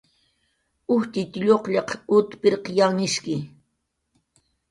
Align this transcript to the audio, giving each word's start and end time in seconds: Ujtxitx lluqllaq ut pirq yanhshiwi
Ujtxitx 0.93 1.37
lluqllaq 1.45 1.89
ut 2.15 2.29
pirq 2.41 2.65
yanhshiwi 2.77 3.35